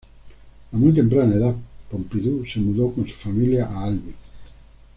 A 0.71 0.75
muy 0.75 0.93
temprana 0.93 1.35
edad, 1.35 1.55
Pompidou 1.91 2.43
se 2.43 2.59
mudó 2.59 2.91
con 2.91 3.07
su 3.07 3.13
familia 3.13 3.67
a 3.67 3.83
Albi. 3.83 4.11